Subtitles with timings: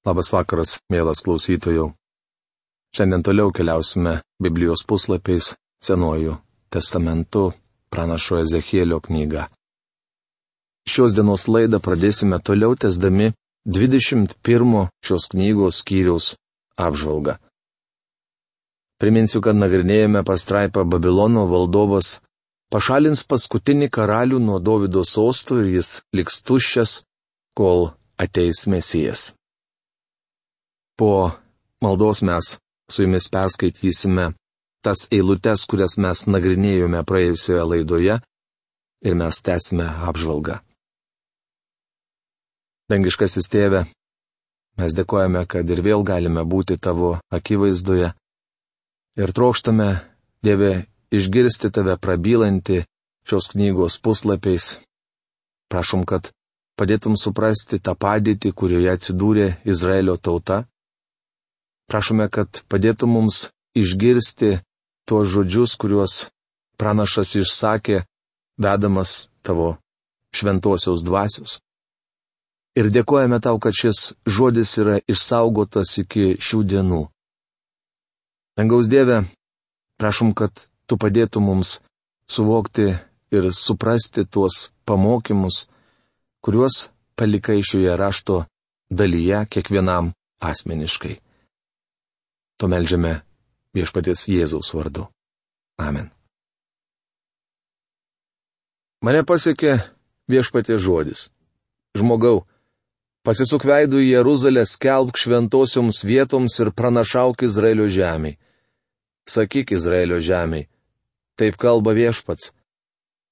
[0.00, 1.90] Labas vakaras, mielas klausytojų.
[2.96, 5.50] Šiandien toliau keliausime Biblijos puslapiais
[5.84, 6.38] Senuoju
[6.72, 7.50] testamentu
[7.92, 9.42] pranašo Ezekėlio knygą.
[10.88, 13.34] Šios dienos laidą pradėsime toliau tesdami
[13.68, 16.30] 21 šios knygos skyriaus
[16.80, 17.34] apžvalgą.
[19.00, 22.22] Priminsiu, kad nagrinėjame pastraipą Babilono valdovas
[22.72, 27.02] pašalins paskutinį karalių nuo Davido sostų ir jis liks tuščias,
[27.52, 29.34] kol ateis mesijas.
[31.00, 31.30] Po
[31.80, 32.58] maldos mes
[32.92, 34.32] su jumis perskaitysime
[34.84, 38.16] tas eilutes, kurias mes nagrinėjome praėjusioje laidoje
[39.08, 40.58] ir mes tęsime apžvalgą.
[42.92, 43.86] Dangiškasis tėve,
[44.76, 48.10] mes dėkojame, kad ir vėl galime būti tavo akivaizdoje
[49.24, 49.90] ir trokštame,
[50.44, 52.82] Dieve, išgirsti tave prabylanti
[53.28, 54.68] šios knygos puslapiais.
[55.72, 56.28] Prašom, kad
[56.76, 60.66] padėtum suprasti tą padėtį, kurioje atsidūrė Izraelio tauta
[61.90, 64.60] Prašome, kad padėtų mums išgirsti
[65.10, 66.28] tuos žodžius, kuriuos
[66.78, 68.04] pranašas išsakė,
[68.62, 69.74] vedamas tavo
[70.36, 71.58] šventosios dvasios.
[72.78, 77.00] Ir dėkojame tau, kad šis žodis yra išsaugotas iki šių dienų.
[78.54, 79.24] Dangaus Dieve,
[79.98, 81.80] prašom, kad tu padėtum mums
[82.30, 82.92] suvokti
[83.34, 85.66] ir suprasti tuos pamokymus,
[86.44, 86.86] kuriuos
[87.18, 88.44] palikai šioje rašto
[88.90, 91.18] dalyje kiekvienam asmeniškai.
[92.60, 93.22] To melžiame
[93.72, 95.06] viešpaties Jėzaus vardu.
[95.80, 96.10] Amen.
[99.00, 99.78] Mane pasiekė
[100.28, 101.22] viešpaties žodis.
[101.96, 102.44] Žmogau,
[103.24, 108.36] pasisuk veidų į Jeruzalę, skelbk šventosioms vietoms ir pranašauk Izraelio žemiai.
[109.24, 110.68] Sakyk Izraelio žemiai.
[111.40, 112.52] Taip kalba viešpats.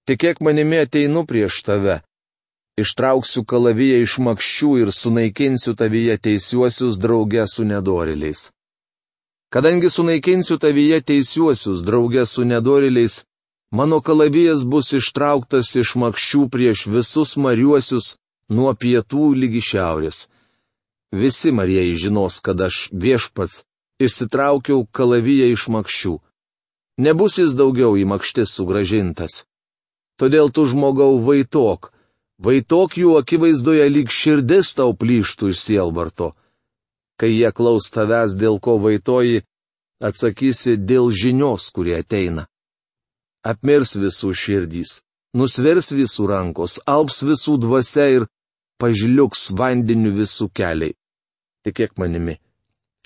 [0.09, 2.01] Tikėk manimi ateinu prieš tave.
[2.81, 8.49] Ištrauksiu kalaviją iš makščių ir sunaikinsiu tavyje teisiuosius draugę su nedoriliais.
[9.51, 13.25] Kadangi sunaikinsiu tavyje teisiuosius draugę su nedoriliais,
[13.73, 18.07] mano kalavijas bus ištrauktas iš makščių prieš visus mariuosius
[18.53, 20.19] nuo pietų lygi šiaurės.
[21.13, 23.63] Visi marieji žinos, kad aš viešpats
[24.05, 26.15] išsitraukiau kalaviją iš makščių.
[27.01, 29.47] Nebus jis daugiau į makštis sugražintas.
[30.21, 31.89] Todėl tu žmogau vaitok,
[32.37, 36.35] vaitok jų akivaizdoje lyg širdis tau plyštų iš sielvarto
[37.19, 39.43] kai jie klaus tavęs, dėl ko vaitoji,
[40.03, 42.47] atsakysi dėl žinios, kurie ateina.
[43.47, 45.01] Apmirs visų širdys,
[45.35, 48.29] nusvers visų rankos, alps visų dvasia ir
[48.79, 50.95] pažliuks vandeniu visų keliai.
[51.67, 52.39] Tikėk manimi,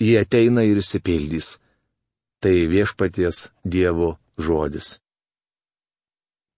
[0.01, 1.57] jie ateina ir įsipildys.
[2.43, 4.97] Tai viešpaties Dievo žodis.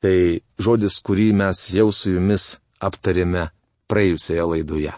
[0.01, 3.47] Tai žodis, kurį mes jau su jumis aptarėme
[3.89, 4.93] praėjusioje laidoje.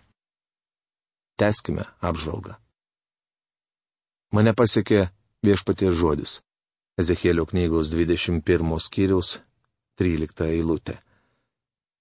[1.37, 2.55] Teskime apžvalgą.
[4.33, 5.07] Mane pasiekė
[5.45, 6.31] viešpaties žodis.
[6.97, 9.37] Ezekėlio knygos 21 skyriaus
[10.01, 10.97] 13 eilutė.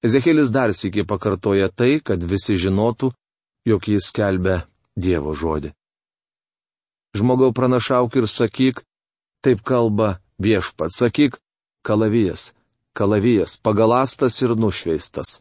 [0.07, 3.13] Ezekėlis dar sėki pakartoja tai, kad visi žinotų,
[3.69, 4.63] jog jis skelbia
[4.97, 5.75] Dievo žodį.
[7.17, 8.81] Žmogau pranašauk ir sakyk,
[9.45, 11.37] taip kalba viešpat, sakyk,
[11.85, 12.55] kalavijas,
[12.97, 15.41] kalavijas, pagalastas ir nušveistas,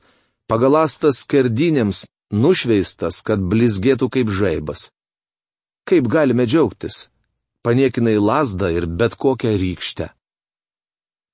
[0.52, 4.90] pagalastas skerdinėms nušveistas, kad blizgėtų kaip žaibas.
[5.86, 7.10] Kaip galime džiaugtis?
[7.66, 10.10] Paniekinai lasdą ir bet kokią rykštę.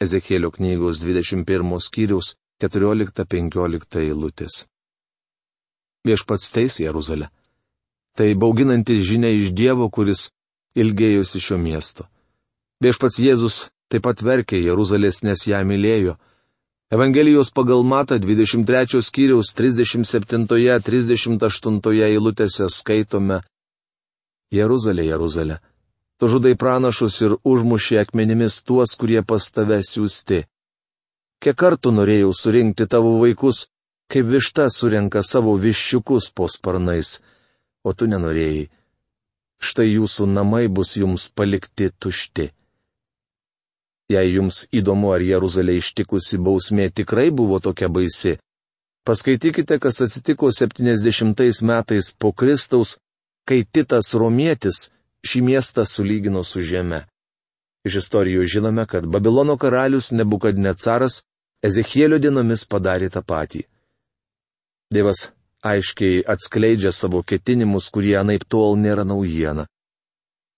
[0.02, 4.66] Ezekėlio knygos 21 skyriaus 14-15 eilutės.
[6.07, 7.29] Viešpats teis Jeruzalę.
[8.18, 10.31] Tai bauginanti žinia iš Dievo, kuris
[10.75, 12.08] ilgėjosi šio miesto.
[12.81, 16.18] Viešpats Jėzus taip pat verkė Jeruzalės, nes ją mylėjo
[16.91, 23.40] Evangelijos pagal Mata 23 skyriaus 37-38 eilutėse skaitome
[24.52, 25.63] Jeruzalė, Jeruzalė.
[26.19, 30.44] Tu žudai pranašus ir užmušė akmenimis tuos, kurie pas tave siūsti.
[31.40, 33.72] Kiek kartų norėjau surinkti tavo vaikus,
[34.12, 37.23] kaip višta surenka savo viščiukus po sparnais,
[37.88, 38.68] o tu nenorėjai.
[39.64, 42.52] Štai jūsų namai bus jums palikti tušti.
[44.11, 48.37] Jei jums įdomu, ar Jeruzalė ištikusi bausmė tikrai buvo tokia baisi,
[49.08, 52.97] paskaitykite, kas atsitiko 70 metais po Kristaus,
[53.47, 54.90] kai Titas Romietis
[55.25, 57.05] šį miestą sulygino su žeme.
[57.87, 61.23] Iš istorijų žinome, kad Babilono karalius Nebukadnecaras
[61.66, 63.63] Ezechielio dienomis padarė tą patį.
[64.93, 65.29] Dievas
[65.61, 69.67] aiškiai atskleidžia savo ketinimus, kurie anaip tol nėra naujiena.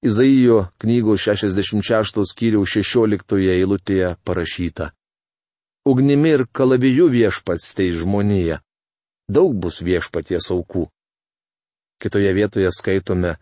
[0.03, 4.89] Izaijo knygos 66 skyriaus 16 eilutėje parašyta.
[5.87, 8.57] Ugnimi ir kalaviju viešpats tai žmonėje.
[9.31, 10.83] Daug bus viešpaties aukų.
[12.03, 13.37] Kitoje vietoje skaitome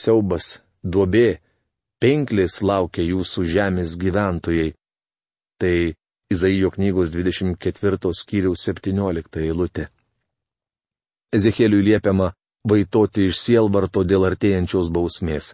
[0.00, 1.42] siaubas, duobė,
[2.00, 4.72] penklis laukia jūsų žemės gyventojai.
[5.60, 5.76] Tai
[6.32, 9.90] Izaijo knygos 24 skyriaus 17 eilutė.
[11.36, 12.32] Ezekėliui liepiama
[12.64, 15.52] vaitoti iš sielvarto dėl artėjančios bausmės.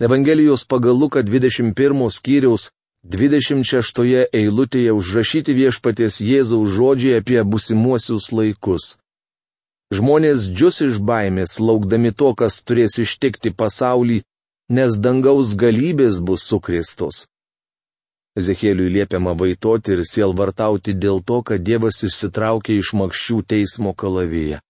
[0.00, 2.70] Evangelijos pagal Luką 21 skyriaus
[3.04, 8.98] 26 eilutėje užrašyti viešpaties Jėzaus žodžiai apie busimuosius laikus.
[9.96, 14.18] Žmonės džius iš baimės, laukdami to, kas turės ištikti pasaulį,
[14.68, 17.24] nes dangaus galybės bus sukristos.
[18.36, 24.60] Ezekėliui liepiama vaitoti ir sielvartauti dėl to, kad Dievas išsitraukė iš makščių teismo kalavyje.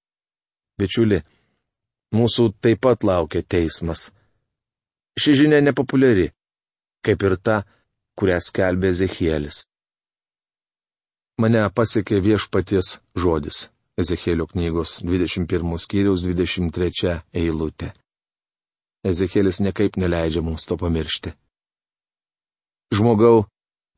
[0.79, 1.25] Bičiuli,
[2.15, 4.13] mūsų taip pat laukia teismas.
[5.17, 6.29] Ši žinia nepopuliari,
[7.05, 7.63] kaip ir ta,
[8.19, 9.65] kurią skelbė Ezekielis.
[11.41, 13.67] Mane pasiekė viešpaties žodis.
[13.97, 17.95] Ezekėlio knygos 21 skyriaus 23 eilutė.
[19.09, 21.33] Ezekėlis nekaip neleidžia mums to pamiršti.
[22.93, 23.47] Žmogau,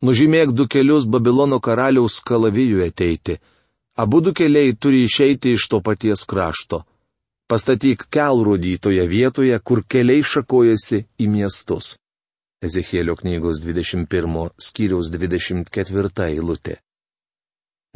[0.07, 3.41] nužymėk du kelius Babilono karaliaus kalavijui ateiti
[3.99, 6.85] Abu du keliai turi išeiti iš to paties krašto.
[7.49, 11.95] Pastatyk kelrodį toje vietoje, kur keliai šakojasi į miestus.
[12.61, 16.75] Ezekėlio knygos 21 skyriaus 24 eilutė.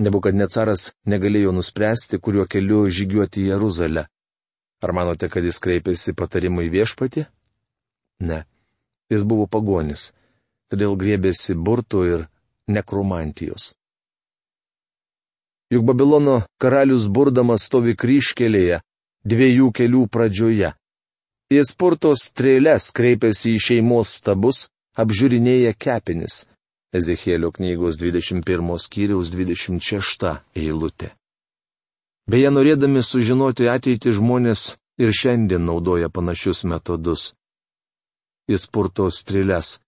[0.00, 4.06] Nebukadnecaras negalėjo nuspręsti, kuriuo keliu žygiuoti į Jeruzalę.
[4.81, 7.26] Ar manote, kad jis kreipėsi patarimui viešpati?
[8.25, 8.38] Ne.
[9.12, 10.14] Jis buvo pagonis,
[10.72, 12.25] todėl griebėsi burtų ir
[12.72, 13.75] nekromantijos.
[15.69, 18.81] Juk Babilono karalius burdamas stovi kryškelėje,
[19.25, 20.73] dviejų kelių pradžioje.
[21.53, 24.67] Jis purto strėlės kreipiasi į šeimos stabus,
[24.97, 26.47] apžiūrinėja kepinis.
[26.93, 31.13] Ezekėlio knygos 21 skyriaus 26 eilutė.
[32.29, 37.33] Beje, norėdami sužinoti ateitį žmonės ir šiandien naudoja panašius metodus.
[38.49, 39.79] Jis purto strėlės.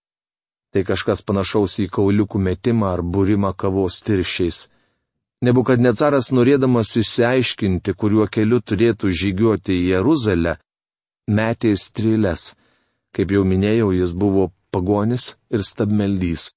[0.73, 4.65] Tai kažkas panašaus į kauliukų metimą ar būrimą kavos tiršiais.
[5.45, 10.55] Nebukadnecaras norėdamas išsiaiškinti, kuriuo keliu turėtų žygiuoti į Jeruzalę,
[11.29, 12.53] metė strėlės.
[13.15, 16.49] Kaip jau minėjau, jis buvo pagonis ir stabmeldys.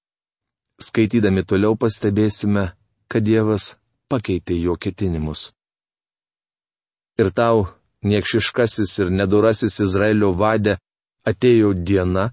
[0.80, 2.64] Skaitydami toliau pastebėsime,
[3.10, 3.74] kad Dievas
[4.08, 5.52] pakeitė jo ketinimus.
[7.18, 7.66] Ir tau,
[8.08, 10.78] niekšiškasis ir nedurasis Izraelio vadė,
[11.28, 12.30] atėjo diena,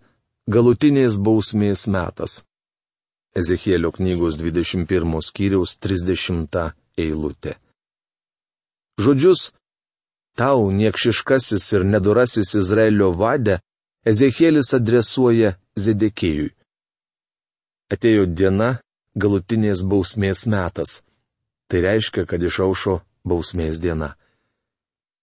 [0.48, 2.44] galutinės bausmės metas.
[3.36, 7.58] Ezechielio knygos 21 skyriaus 30 eilutė.
[9.04, 9.52] Žodžius,
[10.40, 13.60] tau niekšiškasis ir nedurasis Izraelio vadė,
[14.08, 16.54] Ezekielis adresuoja Zedekėjui.
[17.92, 18.70] Atėjo diena,
[19.18, 21.02] galutinės bausmės metas.
[21.68, 24.14] Tai reiškia, kad išaušo bausmės diena.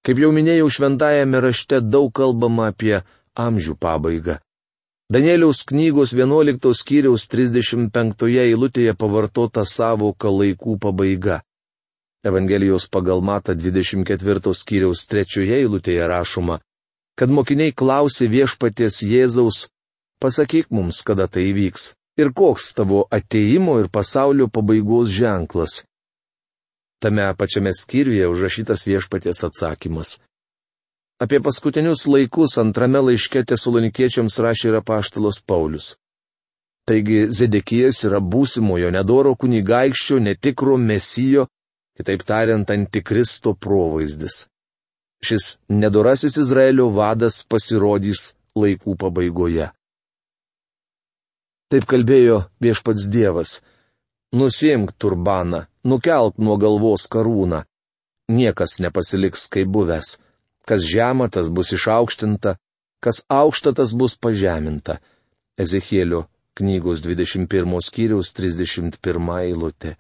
[0.03, 2.99] Kaip jau minėjau, šventajame rašte daug kalbama apie
[3.39, 4.41] amžių pabaigą.
[5.13, 11.43] Danieliaus knygos 11 skyriaus 35 eilutėje pavartota savoka laikų pabaiga.
[12.25, 16.57] Evangelijos pagal Mata 24 skyriaus 3 eilutėje rašoma,
[17.19, 19.67] kad mokiniai klausė viešpaties Jėzaus,
[20.17, 25.83] pasakyk mums, kada tai įvyks ir koks tavo ateimo ir pasaulio pabaigos ženklas.
[27.05, 30.17] Tame pačiame skyriuje užrašytas viešpaties atsakymas.
[31.23, 35.93] Apie paskutinius laikus antrame laiške tesalonikiečiams rašė ir apaštalas Paulius.
[36.89, 41.45] Taigi Zedekijas yra būsimojo nedoro kunigaikščio netikro mesijo,
[41.95, 44.49] kitaip tariant, antikristo provaizdis.
[45.23, 49.71] Šis nedorasis Izraelio vadas pasirodys laikų pabaigoje.
[51.71, 53.61] Taip kalbėjo viešpats Dievas.
[54.35, 57.63] Nusimk turbaną, nukelk nuo galvos karūną.
[58.35, 60.17] Niekas nepasiliks kaip buvęs
[60.69, 62.57] kas žema, tas bus išaukštinta,
[63.03, 64.99] kas aukšta, tas bus pažeminta.
[65.59, 69.97] Ezechielio knygos 21 skyriaus 31 eilutė.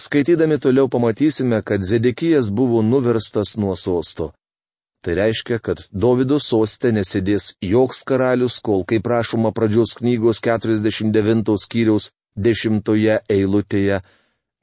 [0.00, 4.32] Skaitydami toliau pamatysime, kad Zedekijas buvo nuverstas nuo sosto.
[5.04, 12.10] Tai reiškia, kad Davido soste nesėdės joks karalius, kol, kaip prašoma pradžios knygos 49 skyriaus
[12.40, 12.80] 10
[13.28, 14.00] eilutėje,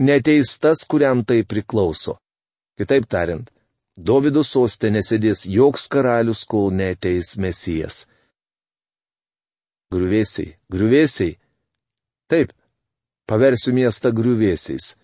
[0.02, 2.18] neteis tas, kuriam tai priklauso.
[2.76, 3.48] Kitaip tariant,
[3.98, 8.08] Dovido sostė nesėdės joks karalius, kol neteis mesijas.
[9.92, 11.36] Griuvėsiai, griuvėsiai.
[12.32, 12.54] Taip,
[13.28, 14.96] paversiu miestą griuvėsiais.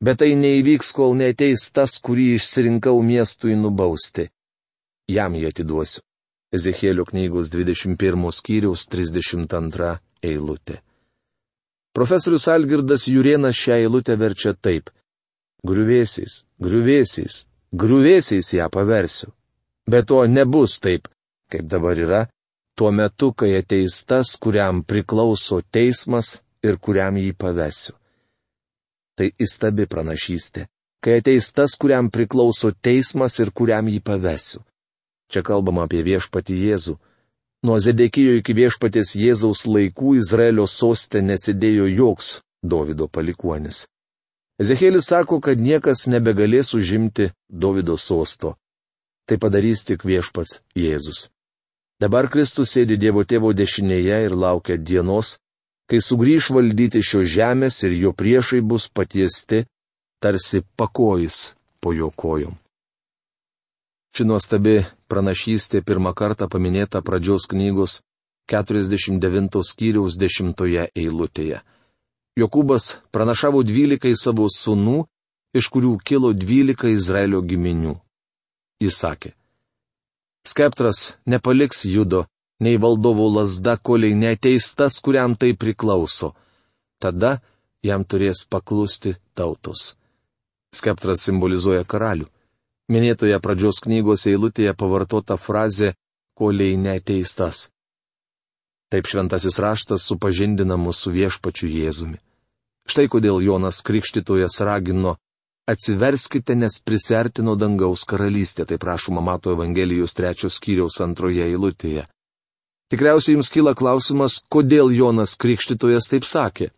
[0.00, 4.30] Bet tai neįvyks, kol neteis tas, kurį išsirinkau miestui nubausti.
[5.08, 6.00] Jam jį atiduosiu.
[6.54, 10.80] Ezekėlio knygos 21 skyriaus 32 eilutė.
[11.94, 14.88] Profesorius Algirdas Jurienas šią eilutę verčia taip.
[15.66, 19.32] Griuvėsiais, griuvėsiais, griuvėsiais ją paversiu.
[19.90, 21.08] Bet to nebus taip,
[21.52, 22.22] kaip dabar yra,
[22.78, 27.96] tuo metu, kai ateis tas, kuriam priklauso teismas ir kuriam jį pavesiu.
[29.14, 30.66] Tai įstabi pranašystė,
[31.04, 34.64] kai ateis tas, kuriam priklauso teismas ir kuriam jį pavesiu.
[35.30, 36.96] Čia kalbama apie viešpati Jėzų.
[37.64, 43.84] Nuo Zedekijo iki viešpatės Jėzaus laikų Izraelio sostė nesidėjo joks Davido palikuonis.
[44.62, 48.54] Ezekėlis sako, kad niekas nebegalės užimti Davido sosto.
[49.26, 51.30] Tai padarys tik viešpats Jėzus.
[51.98, 55.38] Dabar Kristus sėdi Dievo tėvo dešinėje ir laukia dienos,
[55.90, 59.64] kai sugrįž valdyti šios žemės ir jo priešai bus patiesti,
[60.22, 62.54] tarsi pakojais po jo kojom.
[64.14, 68.02] Ši nuostabi pranašystė pirmą kartą paminėta pradžios knygos
[68.46, 70.54] 49 skyriaus 10
[70.94, 71.64] eilutėje.
[72.38, 75.04] Jokūbas pranašavo dvylikai savo sunų,
[75.54, 77.94] iš kurių kilo dvylika Izraelio giminių.
[78.82, 79.30] Jis sakė,
[80.44, 82.26] Skeptras nepaliks judo,
[82.60, 86.34] nei valdovo lasda, koliai neteis tas, kuriam tai priklauso.
[87.00, 87.38] Tada
[87.82, 89.94] jam turės paklusti tautos.
[90.74, 92.28] Skeptras simbolizuoja karalių.
[92.92, 95.94] Minėtoje pradžios knygos eilutėje pavartota frazė
[96.36, 97.70] koliai neteistas.
[98.94, 102.20] Taip šventasis raštas supažindina mūsų viešpačiu Jėzumi.
[102.86, 105.16] Štai kodėl Jonas Krikštytojas ragino
[105.66, 112.04] Atsiverskite, nes prisertino dangaus karalystė, tai prašoma Mato Evangelijos trečios skyriaus antroje eilutėje.
[112.92, 116.70] Tikriausiai jums kyla klausimas, kodėl Jonas Krikštytojas taip sakė.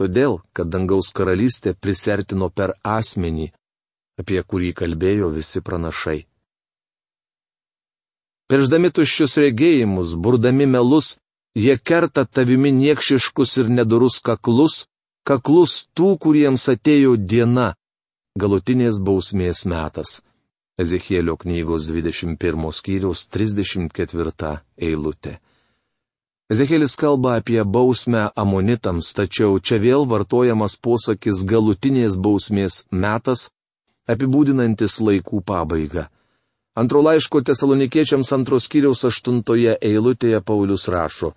[0.00, 3.52] Todėl, kad dangaus karalystė prisertino per asmenį,
[4.18, 6.24] apie kurį kalbėjo visi pranašai.
[8.50, 11.14] Perždami tuščius regėjimus, burdami melus,
[11.56, 14.84] jie kerta tavimi niekšiškus ir nedorus kaklus,
[15.24, 17.72] kaklus tų, kuriems atėjo diena,
[18.36, 20.20] galutinės bausmės metas.
[20.76, 25.38] Ezechielio knygos 21 skyriaus 34 eilutė.
[26.52, 33.48] Ezekielis kalba apie bausmę amonitams, tačiau čia vėl vartojamas posakis galutinės bausmės metas,
[34.04, 36.10] apibūdinantis laikų pabaigą.
[36.74, 41.30] Antro laiško tesalonikiečiams antros skyriaus aštuntoje eilutėje Paulius rašo.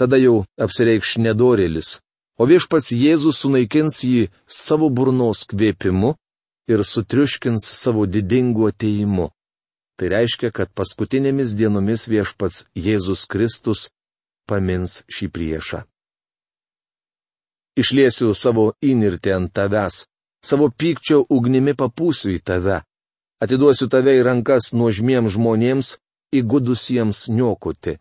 [0.00, 1.98] Tada jau apsireikš nedorėlis,
[2.40, 6.14] o viešpats Jėzus sunaikins jį savo burnos kvėpimu
[6.72, 9.28] ir sutriuškins savo didingu ateimu.
[10.00, 13.90] Tai reiškia, kad paskutinėmis dienomis viešpats Jėzus Kristus
[14.48, 15.82] pamins šį priešą.
[17.76, 20.06] Išliesiu savo įnirtį ant tavęs,
[20.44, 22.80] savo pykčio ugnimi papūsiu į tave,
[23.42, 25.88] atiduosiu tave į rankas nuožmiems žmonėms,
[26.32, 27.98] įgudusiems niokoti.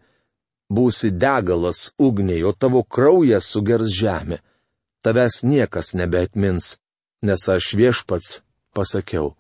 [0.71, 4.39] Būsi degalas ugniai, o tavo kraujas sugers žemę.
[5.03, 6.77] Tavęs niekas nebeatmins,
[7.25, 8.41] nes aš viešpats
[8.77, 9.35] pasakiau.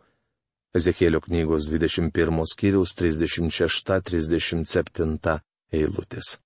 [0.75, 5.39] Ezekėlio knygos 21 skyriaus 36-37
[5.71, 6.39] eilutės.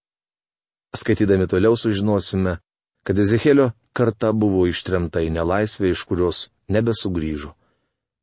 [0.95, 2.57] Skaitydami toliau sužinosime,
[3.05, 7.55] kad Ezekėlio karta buvo ištremta į nelaisvę, iš kurios nebesugrįžo.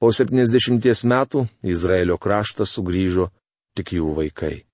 [0.02, 3.30] Po 70 metų Izraelio kraštą sugrįžo
[3.78, 4.66] tik jų vaikai.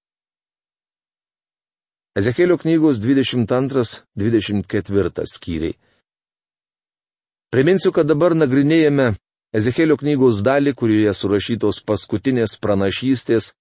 [2.17, 5.77] Ezekėlio knygos 22-24 skyriai.
[7.53, 9.15] Priminsiu, kad dabar nagrinėjame
[9.53, 13.55] Ezekėlio knygos dalį, kurioje surašytos paskutinės pranašystės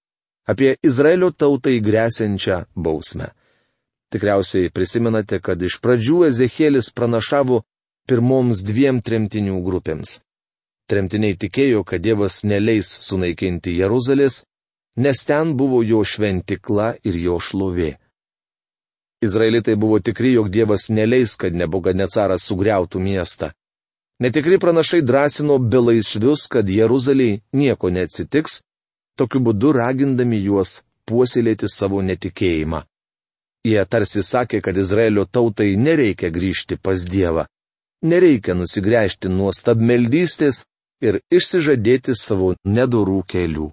[0.47, 3.31] apie Izraelio tautai grėsiančią bausmę.
[4.11, 7.63] Tikriausiai prisimenate, kad iš pradžių Ezekėlis pranašavo
[8.07, 10.26] pirmoms dviem tremtinių grupėms.
[10.87, 14.45] Tremtiniai tikėjo, kad Dievas neleis sunaikinti Jeruzalės,
[14.95, 17.97] nes ten buvo jo šventikla ir jo šlovė.
[19.19, 23.51] Izraelitai buvo tikri, jog Dievas neleis, kad Nebukadnecaras sugriautų miestą.
[24.23, 28.61] Netikri pranašai drąsino belaisvius, kad Jeruzaliai nieko neatsitiks,
[29.19, 32.85] tokiu būdu ragindami juos puoselėti savo netikėjimą.
[33.67, 37.43] Jie tarsi sakė, kad Izraelio tautai nereikia grįžti pas Dievą,
[38.01, 40.63] nereikia nusigręžti nuo stabmeldystės
[41.01, 43.71] ir išsižadėti savo nedorų kelių.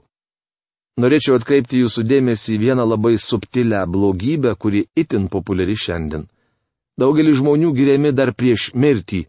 [1.00, 6.28] Norėčiau atkreipti jūsų dėmesį į vieną labai subtilę blogybę, kuri itin populiari šiandien.
[7.00, 9.24] Daugelis žmonių giriami dar prieš mirtį,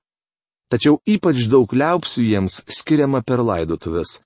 [0.70, 4.20] tačiau ypač daug liaupsių jiems skiriama per laidotuvės.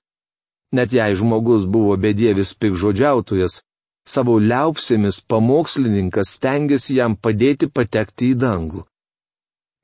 [0.76, 3.62] Net jei žmogus buvo bedievis pikžodžiautojas,
[4.06, 8.84] savo liaupsėmis pamokslininkas stengiasi jam padėti patekti į dangų.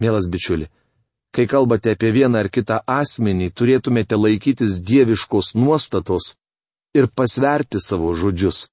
[0.05, 0.69] Mielas bičiuli,
[1.37, 6.33] kai kalbate apie vieną ar kitą asmenį, turėtumėte laikytis dieviškos nuostatos
[6.97, 8.66] ir pasverti savo žodžius.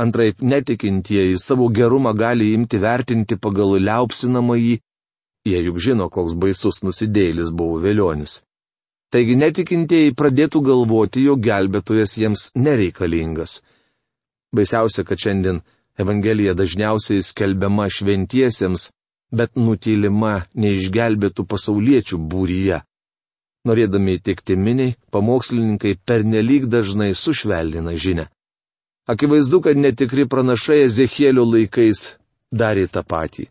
[0.00, 4.80] Antraip netikintieji savo gerumą gali imti vertinti pagal liaupsinamąjį
[5.44, 8.38] Jie juk žino, koks baisus nusidėlis buvo vėlionis.
[9.12, 13.58] Taigi netikintieji pradėtų galvoti, jog gelbėtojas jiems nereikalingas.
[14.56, 15.60] Baisiausia, kad šiandien
[16.00, 18.88] Evangelija dažniausiai skelbiama šventiesiems,
[19.38, 22.82] bet nutylima neišgelbėtų pasauliečių būryje.
[23.68, 28.28] Norėdami įtikti miniai, pamokslininkai pernelyg dažnai sušvelnina žinę.
[29.08, 32.14] Akivaizdu, kad netikri pranašai Ezechielio laikais
[32.52, 33.48] darė tą patį.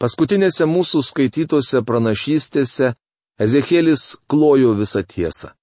[0.00, 2.94] Paskutinėse mūsų skaitytose pranašystėse
[3.40, 5.54] Ezekielis klojo visą tiesą.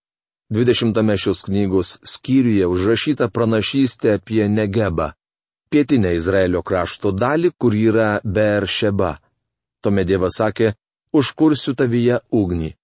[0.51, 5.13] 20 šios knygos skyriuje užrašyta pranašystė apie Negebą,
[5.71, 9.15] pietinę Izraelio krašto dalį, kur yra Beršeba.
[9.81, 10.73] Tuomet Dievas sakė,
[11.15, 12.75] užkursiu tavyje ugnį.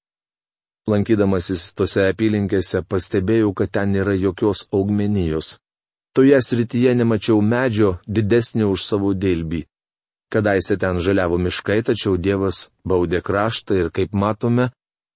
[0.88, 5.58] Lankydamasis tose apylinkėse pastebėjau, kad ten nėra jokios augmenijos.
[6.16, 9.66] Toje srityje nemačiau medžio didesnio už savo dėlbį.
[10.32, 14.72] Kadaise ten žaliavo miškai, tačiau Dievas baudė kraštą ir, kaip matome,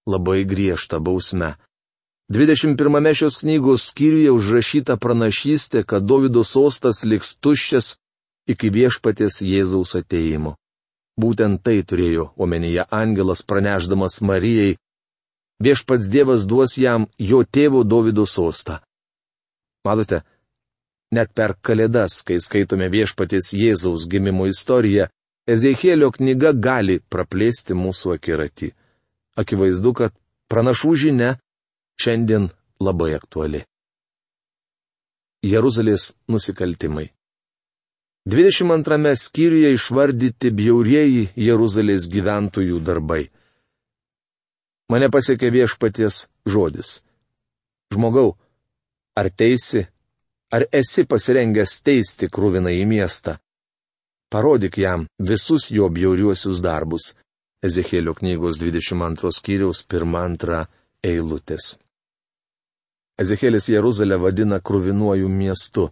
[0.07, 1.55] labai griežta bausme.
[2.31, 7.97] 21 šios knygos skyriuje užrašyta pranašystė, kad Davido sostas liks tuščias
[8.47, 10.53] iki viešpatės Jėzaus ateimo.
[11.19, 14.77] Būtent tai turėjo omenyje angelas praneždamas Marijai.
[15.59, 18.79] Viešpats Dievas duos jam jo tėvo Davido sostą.
[19.83, 20.23] Matote,
[21.11, 25.11] Net per Kalėdas, kai skaitome viešpatės Jėzaus gimimo istoriją,
[25.51, 28.71] Ezekėlio knyga gali praplėsti mūsų akiratį.
[29.35, 30.15] Akivaizdu, kad
[30.47, 31.33] pranašų žinia
[31.99, 33.63] šiandien labai aktuali.
[35.43, 37.09] Jeruzalės nusikaltimai.
[38.29, 43.23] 22 skyriuje išvardyti bjaurieji Jeruzalės gyventojų darbai.
[44.93, 46.99] Mane pasiekė viešpaties žodis.
[47.91, 48.35] Žmogau,
[49.17, 49.87] ar teisi,
[50.51, 53.37] Ar esi pasirengęs teisti krūviną į miestą?
[54.31, 57.13] Parodyk jam visus jo bjauriuosius darbus.
[57.63, 60.65] Ezekėlio knygos 22 skyriaus 1-2
[61.07, 61.77] eilutės.
[63.21, 65.89] Ezekėlis Jeruzalę vadina krūvinuoju miestu.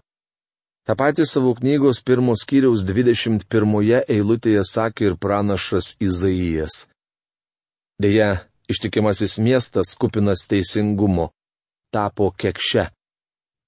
[0.87, 6.87] Ta pati savo knygos pirmos skyriaus 21 eilutėje sakė ir pranašas Izaijas.
[8.01, 11.29] Deja, ištikimasis miestas kupinas teisingumo
[11.93, 12.89] tapo kekščia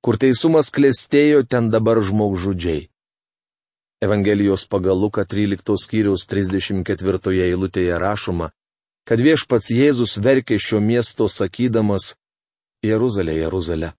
[0.01, 2.87] kur teisumas klėstėjo ten dabar žmogžudžiai.
[4.01, 8.49] Evangelijos pagal Luką 13 skyriaus 34 eilutėje rašoma,
[9.05, 12.15] kad viešpats Jėzus verkė šio miesto sakydamas
[12.81, 13.93] Jeruzalė, Jeruzalė.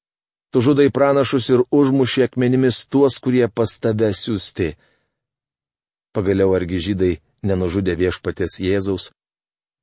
[0.53, 4.75] Tu žudai pranašus ir užmušė akmenimis tuos, kurie pas tave siūsti.
[6.13, 7.13] Pagaliau argi žydai
[7.47, 9.13] nenužudė viešpatės Jėzaus,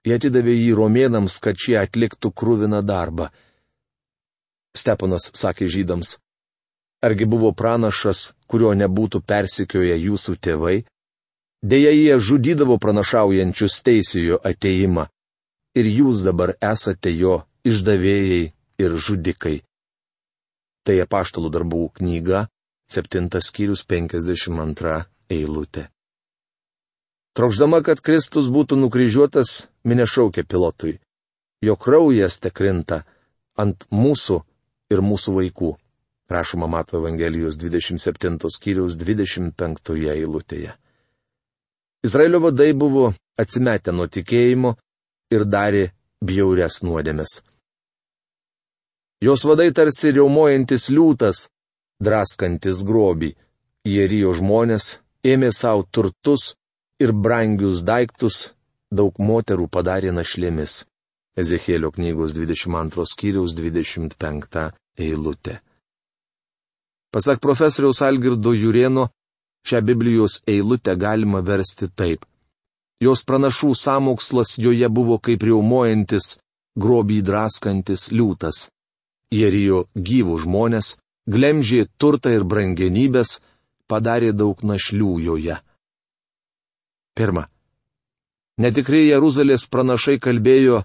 [0.05, 3.31] jie atidavė jį romėnams, kad šie atliktų krūviną darbą.
[4.77, 6.19] Stepanas sakė žydams,
[7.01, 10.77] argi buvo pranašas, kurio nebūtų persikioję jūsų tėvai?
[11.63, 15.09] Deja, jie žudydavo pranašaujančius teisėjo ateimą.
[15.75, 19.59] Ir jūs dabar esate jo išdavėjai ir žudikai.
[20.87, 22.47] Tai apaštalų darbų knyga,
[22.89, 24.95] 7 skyrius 52
[25.29, 25.89] eilutė.
[27.37, 30.97] Trokšdama, kad Kristus būtų nukryžiuotas, minė šaukė pilotui.
[31.61, 33.03] Jo kraujas te krinta
[33.59, 34.39] ant mūsų
[34.89, 35.75] ir mūsų vaikų.
[36.29, 40.73] Rašoma Mato Evangelijos 27 skyriaus 25 eilutėje.
[42.05, 44.75] Izraelio vadai buvo atsimetę nuo tikėjimo
[45.33, 45.89] ir darė
[46.23, 47.41] bjaurias nuodėmes.
[49.19, 51.49] Jos vadai tarsi riaumojantis liūtas,
[51.99, 53.33] draskantis grobį,
[53.83, 54.93] jie ryjo žmonės,
[55.27, 56.53] ėmė savo turtus
[57.03, 58.53] ir brangius daiktus,
[58.87, 60.85] daug moterų padarė našlėmis.
[61.35, 65.59] Ezekėlio knygos 22 skyriaus 25 eilutė.
[67.11, 69.09] Pasak profesoriaus Algirdo Jurieno,
[69.67, 72.23] šią Biblijos eilutę galima versti taip.
[73.03, 76.37] Jos pranašų samokslas joje buvo kaip riaumojantis,
[76.79, 78.69] grobį draskantis liūtas.
[79.33, 80.95] Jie rijo gyvų žmonės,
[81.29, 83.39] glemžė turtą ir brangenybės,
[83.89, 85.59] padarė daug našlių joje.
[87.17, 87.47] Pirma.
[88.59, 90.83] Netikrai Jeruzalės pranašai kalbėjo,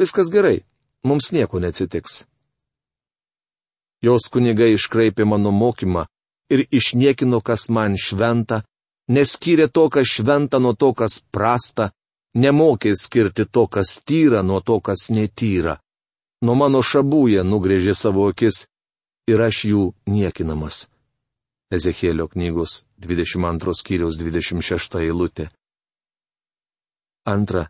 [0.00, 0.62] Viskas gerai,
[1.04, 2.22] mums nieko neatsitiks.
[4.00, 6.06] Jos kunigai iškraipė mano mokymą
[6.48, 8.62] ir išniekino, kas man šventa,
[9.12, 11.90] neskyrė to, kas šventa nuo to, kas prasta,
[12.32, 15.76] nemokė skirti to, kas tyra nuo to, kas netyra.
[16.40, 18.64] Nuo mano šabų jie nugrėžė savo akis
[19.28, 20.86] ir aš jų niekinamas.
[21.70, 25.50] Ezekėlio knygos 22 skyriaus 26 eilutė.
[27.28, 27.68] Antra.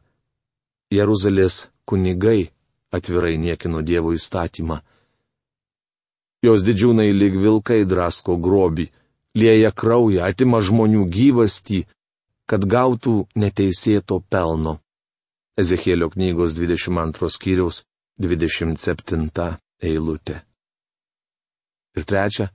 [0.91, 2.51] Jeruzalės kunigai
[2.95, 4.81] atvirai niekino Dievo įstatymą.
[6.47, 8.89] Jos didžiūnai lyg vilkai drasko grobį,
[9.37, 11.85] lieja kraują, atima žmonių gyvastį,
[12.47, 14.79] kad gautų neteisėto pelno.
[15.61, 17.85] Ezekėlio knygos 22 skyriaus
[18.21, 19.31] 27
[19.81, 20.43] eilutė.
[21.97, 22.51] Ir trečia,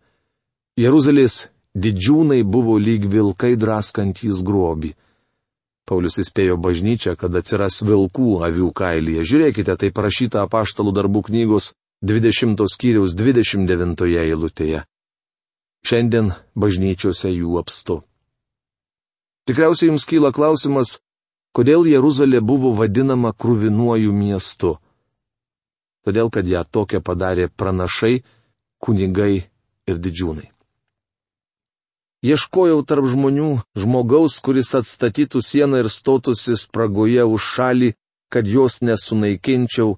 [0.78, 4.94] Jeruzalės didžiūnai buvo lyg vilkai draskantys grobį.
[5.86, 9.26] Paulius įspėjo bažnyčią, kad atsiras vilkų avių kailyje.
[9.26, 14.86] Žiūrėkite, tai parašyta apaštalų darbų knygos 20 skyriaus 29 eilutėje.
[15.86, 18.02] Šiandien bažnyčiose jų apstu.
[19.46, 20.98] Tikriausiai jums kyla klausimas,
[21.54, 24.80] kodėl Jeruzalė buvo vadinama krūvinuoju miestu.
[26.06, 28.22] Todėl, kad ją tokią padarė pranašai,
[28.78, 29.48] kunigai
[29.90, 30.52] ir didžiūnai.
[32.26, 37.90] Ieškojau tarp žmonių žmogaus, kuris atstatytų sieną ir stotųsi spragoje už šalį,
[38.34, 39.98] kad jos nesunaikinčiau,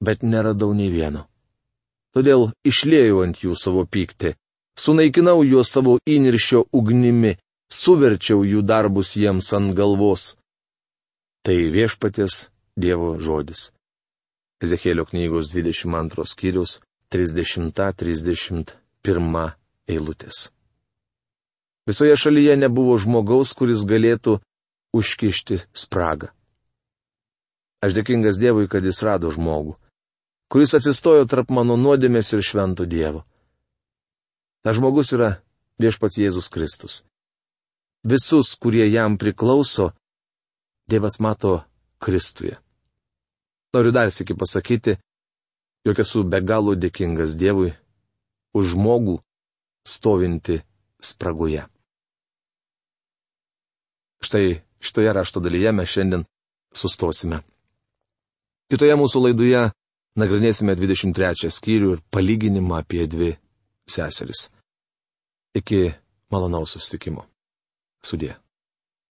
[0.00, 1.26] bet neradau nei vieno.
[2.14, 4.36] Todėl išlėjau ant jų savo pyktį,
[4.78, 7.34] sunaikinau juos savo įniršio ugnimi,
[7.68, 10.36] suverčiau jų darbus jiems ant galvos.
[11.42, 13.70] Tai viešpatės Dievo žodis.
[14.64, 16.80] Ezekėlio knygos 22 skyrius
[17.12, 19.52] 30-31
[19.86, 20.50] eilutės.
[21.86, 24.40] Visoje šalyje nebuvo žmogaus, kuris galėtų
[24.96, 26.32] užkišti spragą.
[27.84, 29.76] Aš dėkingas Dievui, kad jis rado žmogų,
[30.50, 33.22] kuris atsistojo tarp mano nuodėmės ir švento Dievo.
[34.64, 35.36] Ta žmogus yra
[35.78, 37.04] viešpats Jėzus Kristus.
[38.02, 39.92] Visus, kurie jam priklauso,
[40.90, 41.60] Dievas mato
[42.02, 42.58] Kristuje.
[43.74, 44.96] Noriu dar sėki pasakyti,
[45.86, 47.72] jog esu be galo dėkingas Dievui
[48.56, 49.18] už žmogų
[49.86, 50.60] stovinti
[51.02, 51.66] spragoje.
[54.22, 56.24] Štai šitoje rašto dalyje mes šiandien
[56.74, 57.42] sustosime.
[58.70, 59.66] Kitoje mūsų laidoje
[60.18, 63.34] nagrinėsime 23 skyrių ir palyginimą apie dvi
[63.86, 64.48] seseris.
[65.54, 65.92] Iki
[66.32, 67.28] malonaus sustikimo.
[68.02, 68.34] Sudė.